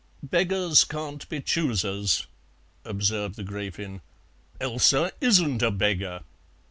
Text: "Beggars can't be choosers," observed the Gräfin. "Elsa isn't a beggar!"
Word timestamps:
"Beggars 0.23 0.83
can't 0.83 1.29
be 1.29 1.41
choosers," 1.41 2.25
observed 2.83 3.35
the 3.35 3.43
Gräfin. 3.43 4.01
"Elsa 4.59 5.11
isn't 5.21 5.61
a 5.61 5.69
beggar!" 5.69 6.23